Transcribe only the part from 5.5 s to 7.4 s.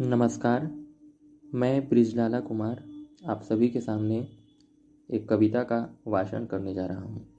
का वाचन करने जा रहा हूँ।